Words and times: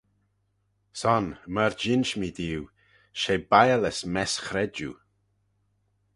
Son, 0.99 1.25
myr 1.53 1.73
jinsh 1.81 2.15
mee 2.19 2.35
diu, 2.37 2.61
she 3.19 3.33
biallys 3.51 3.99
mess 4.13 4.33
chredjue. 4.45 4.95